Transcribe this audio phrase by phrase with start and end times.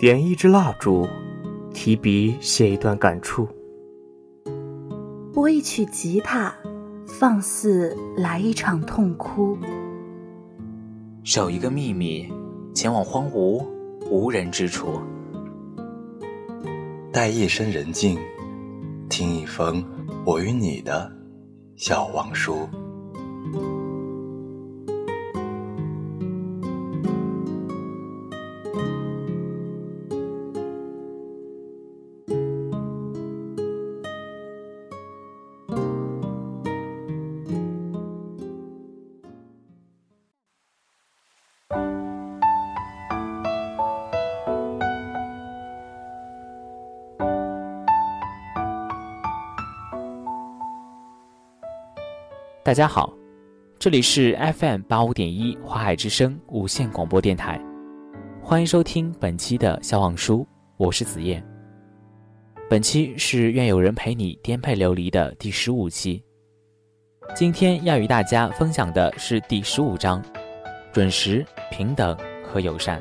[0.00, 1.06] 点一支蜡烛，
[1.74, 3.46] 提笔写一段感触；
[5.30, 6.54] 拨一曲吉他，
[7.06, 9.58] 放肆来一场痛哭；
[11.22, 12.26] 守一个秘密，
[12.74, 13.62] 前往荒芜
[14.10, 14.86] 无人之处；
[17.12, 18.18] 待夜深人静，
[19.10, 19.84] 听一封
[20.24, 21.12] 我与你的
[21.76, 22.66] 小王书。
[52.62, 53.10] 大家好，
[53.78, 57.58] 这里是 FM 八五点一华海之声无线广播电台，
[58.42, 60.40] 欢迎收听本期的《笑忘书》，
[60.76, 61.42] 我是子夜。
[62.68, 66.22] 本期是愿有人陪你颠沛流离的第十五期，
[67.34, 70.22] 今天要与大家分享的是第十五章：
[70.92, 73.00] 准时、平等和友善。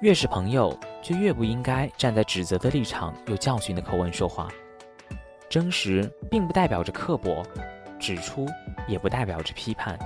[0.00, 4.48] 越是朋友，就越不应该站在指责的立场，用教训的口吻说话。
[5.48, 7.44] 真实并不代表着刻薄，
[7.98, 8.46] 指出
[8.86, 9.98] 也不代表着批判，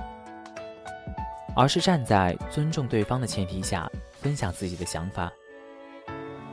[1.55, 3.87] 而是站在尊重对方的前提下
[4.19, 5.31] 分享自己的想法。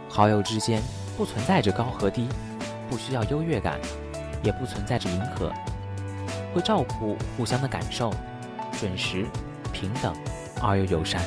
[0.07, 0.83] 好友之间
[1.17, 2.29] 不存在着高和低，
[2.91, 3.81] 不需要优越感，
[4.43, 5.51] 也不存在着迎合，
[6.53, 8.13] 会照顾互相的感受，
[8.73, 9.25] 准时、
[9.73, 10.15] 平等
[10.61, 11.23] 而又友善。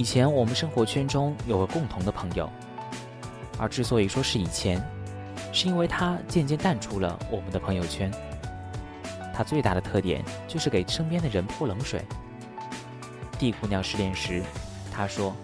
[0.00, 2.48] 以前我们生活圈中有个共同的朋友，
[3.58, 4.82] 而之所以说是以前，
[5.52, 8.10] 是因为他渐渐淡出了我们的朋友圈。
[9.34, 12.02] 他最大的特点就是给身边的人泼冷水。
[13.38, 14.42] D 姑娘失恋时，
[14.90, 15.36] 他说：“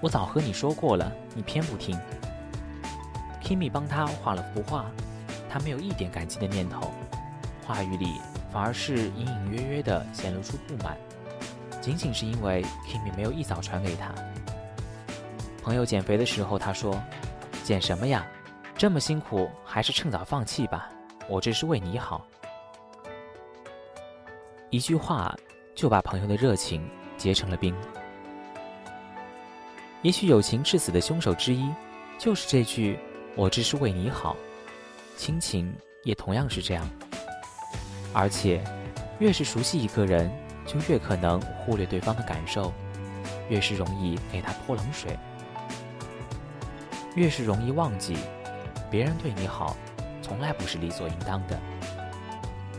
[0.00, 1.94] 我早和你说过了，你偏不听。
[3.44, 4.86] ”Kimi 帮他画了幅画，
[5.46, 6.90] 他没有一点感激的念头，
[7.66, 8.14] 话语里
[8.50, 10.96] 反而是隐隐约约的显露出不满。
[11.80, 14.14] 仅仅是因为 Kimi 没有一早传给他。
[15.62, 17.00] 朋友减肥的时候，他说
[17.64, 18.26] ：“减什么呀？
[18.76, 20.90] 这么辛苦，还是趁早放弃吧。
[21.28, 22.26] 我这是为你好。”
[24.70, 25.36] 一句话
[25.74, 27.74] 就把朋友的热情结成了冰。
[30.02, 31.68] 也许友情致死的凶手之一，
[32.18, 32.98] 就是这句
[33.36, 34.36] “我这是为你好”。
[35.16, 35.74] 亲情
[36.04, 36.88] 也同样是这样。
[38.12, 38.64] 而且，
[39.18, 40.30] 越是熟悉一个人。
[40.70, 42.72] 就越可能忽略对方的感受，
[43.48, 45.18] 越是容易给他泼冷水，
[47.16, 48.16] 越是容易忘记
[48.88, 49.76] 别人对你好，
[50.22, 51.58] 从来不是理所应当的，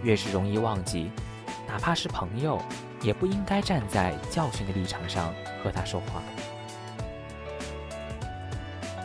[0.04, 1.12] 越是容易忘记，
[1.68, 2.62] 哪怕是朋友，
[3.02, 6.24] 也不应该站在教训的立场上和他说话。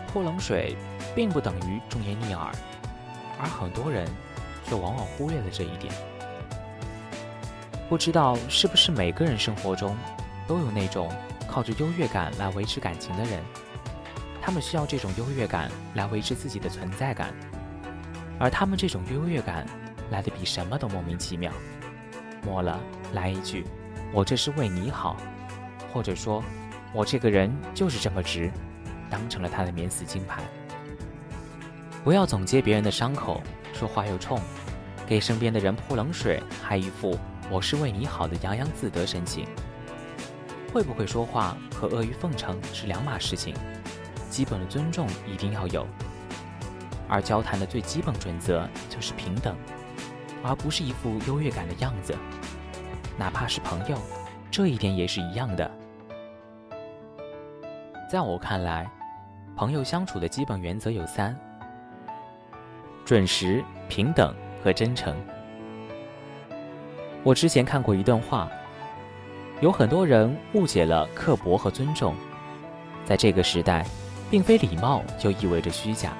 [0.06, 0.76] 泼冷水
[1.12, 2.52] 并不等于忠言逆耳，
[3.40, 4.06] 而很多人
[4.64, 5.92] 却往往忽略了这一点。
[7.88, 9.96] 不知道是不是每个人生活中
[10.46, 11.08] 都有那种
[11.46, 13.40] 靠着优越感来维持感情的人，
[14.42, 17.32] 他们需要这种优越感来维持自己的存在感，
[18.40, 19.64] 而他们这种优越感
[20.10, 21.52] 来的比什么都莫名其妙。
[22.44, 22.80] 末了
[23.12, 23.64] 来一句
[24.12, 25.16] ：“我这是为你好”，
[25.92, 26.42] 或者说
[26.92, 28.50] ：“我这个人就是这么直”，
[29.08, 30.42] 当成了他的免死金牌。
[32.02, 33.40] 不要总结别人的伤口，
[33.72, 34.40] 说话又冲，
[35.06, 37.16] 给身边的人泼冷水，还一副。
[37.48, 39.46] 我是为你好的洋洋自得神情，
[40.72, 43.54] 会不会说话和阿谀奉承是两码事情，
[44.28, 45.86] 基本的尊重一定要有。
[47.08, 49.56] 而交谈的最基本准则就是平等，
[50.42, 52.12] 而不是一副优越感的样子。
[53.16, 53.96] 哪怕是朋友，
[54.50, 55.70] 这一点也是一样的。
[58.10, 58.90] 在我看来，
[59.56, 61.38] 朋友相处的基本原则有三：
[63.04, 64.34] 准时、平等
[64.64, 65.16] 和真诚。
[67.26, 68.48] 我之前看过一段话，
[69.60, 72.14] 有很多人误解了刻薄和尊重。
[73.04, 73.84] 在这个时代，
[74.30, 76.12] 并非礼貌就意味着虚假。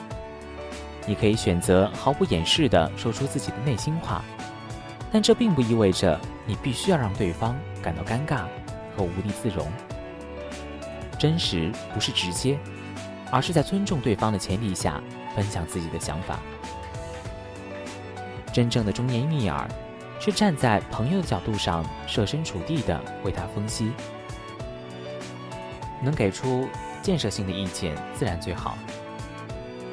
[1.06, 4.20] 你可以选择毫不掩饰地说出自己的内心话，
[5.12, 8.40] 但这并不意味着你必须要让对方感到尴尬
[8.96, 9.64] 和无地自容。
[11.16, 12.58] 真实不是直接，
[13.30, 15.00] 而是在尊重对方的前提下
[15.36, 16.40] 分享自己的想法。
[18.52, 19.68] 真正的忠言逆耳，
[20.18, 23.92] 是站在朋友的角度上设身处地的为他分析，
[26.02, 26.68] 能给出
[27.02, 28.76] 建设性的意见自然最好。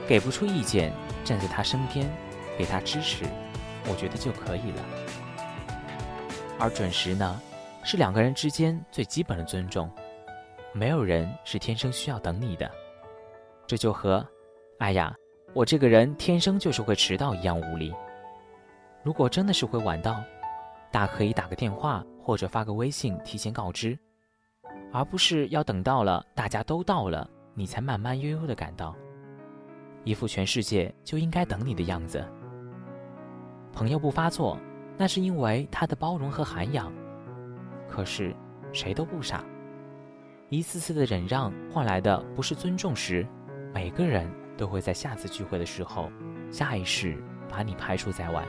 [0.07, 0.91] 给不出意见，
[1.23, 2.09] 站在他身边
[2.57, 3.25] 给他支持，
[3.87, 4.83] 我觉得就可以了。
[6.59, 7.41] 而准时呢，
[7.83, 9.89] 是两个人之间最基本的尊重。
[10.71, 12.69] 没有人是天生需要等你的，
[13.67, 14.25] 这就和
[14.79, 15.15] “哎呀，
[15.53, 17.93] 我这个人天生就是会迟到”一样无力。
[19.03, 20.23] 如果真的是会晚到，
[20.89, 23.99] 大可以打个电话或者发个微信提前告知，
[24.93, 28.95] 而不是要等到了大家都到了，你才慢慢悠悠的赶到，
[30.05, 32.25] 一副全世界就应该等你的样子。
[33.73, 34.57] 朋友不发作，
[34.97, 36.89] 那是因为他的包容和涵养。
[37.89, 38.33] 可是
[38.71, 39.43] 谁都不傻。
[40.47, 43.27] 一次次的忍让换来的不是尊重时，
[43.73, 46.09] 每个人都会在下次聚会的时候，
[46.49, 48.45] 下意识把你排除在外。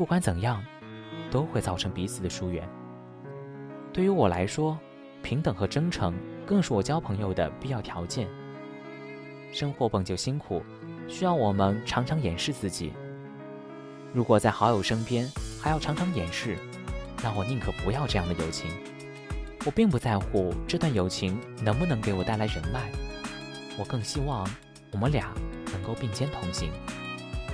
[0.00, 0.64] 不管怎样，
[1.30, 2.66] 都会造成彼此的疏远。
[3.92, 4.78] 对于我来说，
[5.22, 6.14] 平等和真诚
[6.46, 8.26] 更是我交朋友的必要条件。
[9.52, 10.62] 生活本就辛苦，
[11.06, 12.94] 需要我们常常掩饰自己。
[14.14, 15.30] 如果在好友身边
[15.60, 16.56] 还要常常掩饰，
[17.22, 18.70] 那我宁可不要这样的友情。
[19.66, 22.90] 我并不在乎这段友情能不能给我带来人脉，
[23.78, 24.48] 我更希望
[24.92, 25.30] 我们俩
[25.70, 26.70] 能够并肩同行，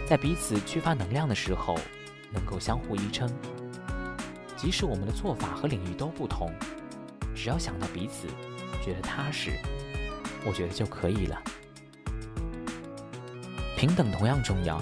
[0.09, 1.75] 在彼此缺乏能量的时候，
[2.37, 3.29] 能够相互依撑。
[4.57, 6.53] 即使我们的做法和领域都不同，
[7.35, 8.29] 只要想到彼此
[8.85, 9.59] 觉得踏实，
[10.47, 11.43] 我觉得就可以了。
[13.77, 14.81] 平等同样重要，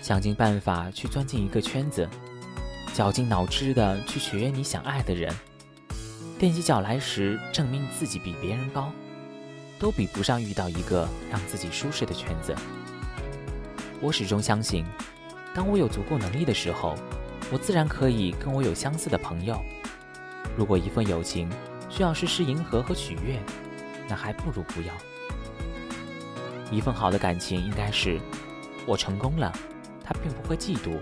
[0.00, 2.08] 想尽办法去钻进一个圈子，
[2.94, 5.34] 绞尽脑汁的去取悦你想爱的人。
[6.38, 8.92] 踮起脚来时，证明自己比别人高，
[9.78, 12.54] 都比不上遇到一个让自己舒适的圈子。
[14.00, 14.86] 我始终相信，
[15.54, 16.94] 当我有足够能力的时候，
[17.52, 19.60] 我自然可以跟我有相似的朋友。
[20.56, 21.50] 如果一份友情
[21.88, 23.38] 需要事事迎合和取悦，
[24.08, 24.94] 那还不如不要。
[26.70, 28.20] 一份好的感情应该是，
[28.86, 29.52] 我成功了，
[30.04, 30.92] 他并不会嫉妒；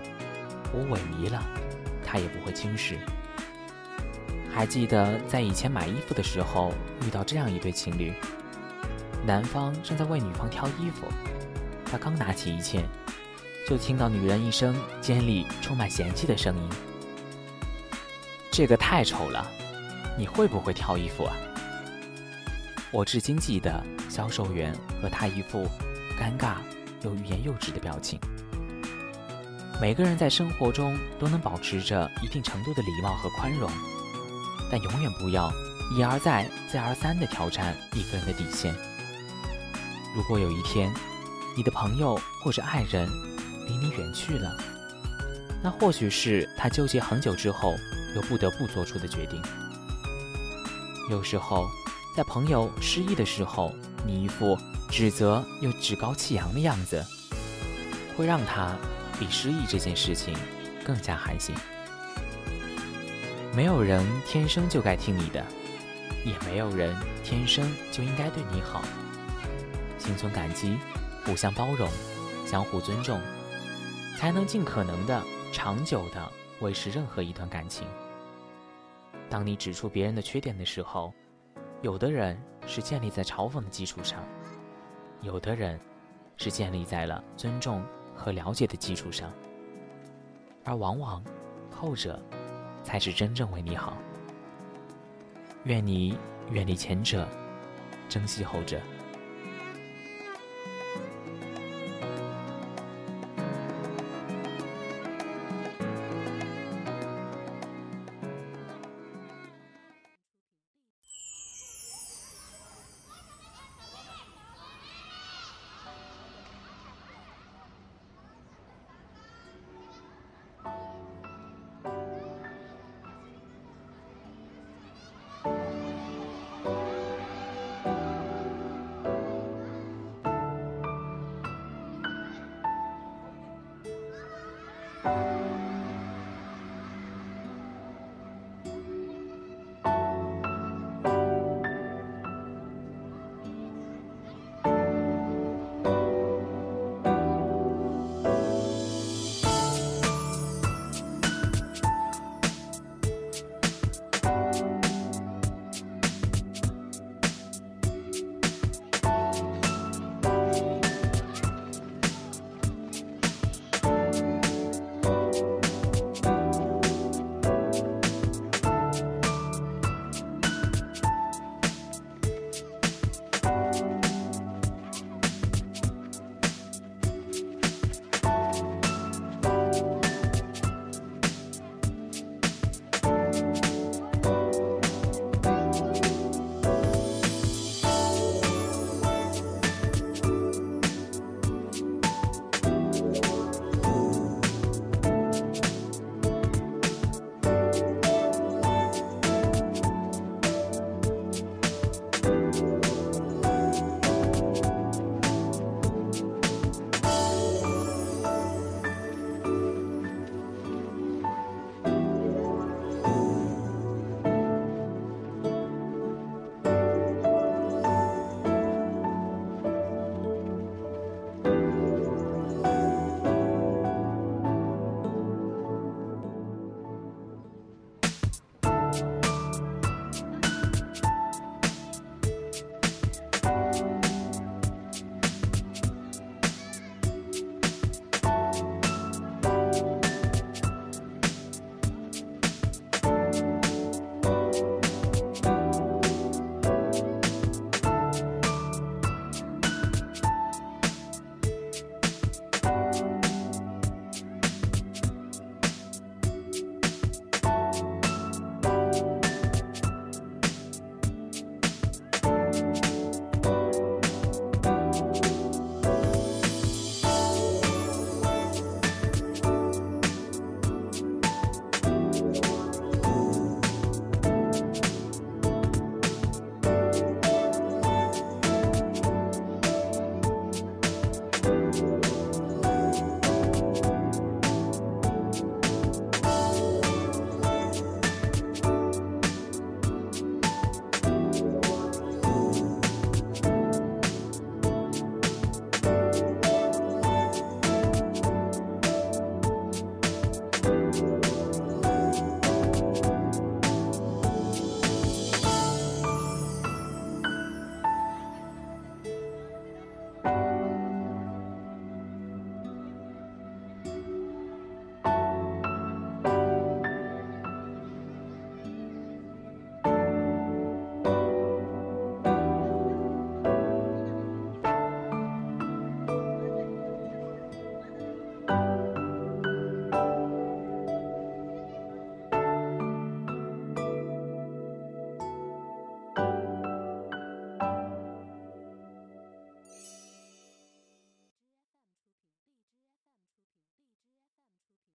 [0.73, 1.43] 我萎靡了，
[2.03, 2.97] 他也不会轻视。
[4.51, 6.73] 还记得在以前买衣服的时候，
[7.05, 8.11] 遇到这样一对情侣。
[9.25, 11.05] 男方正在为女方挑衣服，
[11.85, 12.83] 他刚拿起一件，
[13.69, 16.69] 就听到女人一声尖利、充满嫌弃的声音
[18.49, 19.47] ：“这个太丑了，
[20.17, 21.35] 你会不会挑衣服啊？”
[22.89, 25.67] 我至今记得销售员和他一副
[26.19, 26.55] 尴尬
[27.03, 28.19] 又欲言又止的表情。
[29.79, 33.69] 每个人在生活中都能保持着一定程度的礼貌和宽容。
[34.71, 35.53] 但永远不要
[35.95, 38.73] 一而再、再而三地挑战一个人的底线。
[40.15, 40.91] 如果有一天，
[41.55, 43.07] 你的朋友或者爱人
[43.69, 44.57] 离你远去了，
[45.63, 47.75] 那或许是他纠结很久之后
[48.15, 49.41] 又不得不做出的决定。
[51.09, 51.69] 有时候，
[52.17, 53.71] 在朋友失意的时候，
[54.05, 54.57] 你一副
[54.89, 57.05] 指责又趾高气扬的样子，
[58.17, 58.75] 会让他
[59.19, 60.35] 比失忆这件事情
[60.83, 61.55] 更加寒心。
[63.55, 65.43] 没有人天生就该听你的，
[66.25, 68.81] 也没有人天生就应该对你好。
[69.97, 70.77] 心存感激，
[71.25, 71.89] 互相包容，
[72.45, 73.19] 相互尊重，
[74.19, 77.87] 才能尽可能的长久的维持任何一段感情。
[79.29, 81.13] 当你指出别人的缺点的时候，
[81.81, 84.21] 有的人是建立在嘲讽的基础上，
[85.21, 85.79] 有的人
[86.35, 87.81] 是建立在了尊重
[88.13, 89.31] 和了解的基础上，
[90.65, 91.23] 而往往
[91.71, 92.21] 后者。
[92.81, 93.97] 才是真正为你好。
[95.65, 96.17] 愿你
[96.49, 97.27] 远离前者，
[98.07, 98.79] 珍惜后者。